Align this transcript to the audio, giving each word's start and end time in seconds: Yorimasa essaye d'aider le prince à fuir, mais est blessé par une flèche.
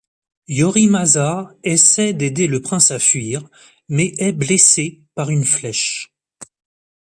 Yorimasa 0.47 1.55
essaye 1.61 2.15
d'aider 2.15 2.47
le 2.47 2.59
prince 2.59 2.89
à 2.89 2.97
fuir, 2.97 3.47
mais 3.87 4.15
est 4.17 4.31
blessé 4.31 5.03
par 5.13 5.29
une 5.29 5.45
flèche. 5.45 6.11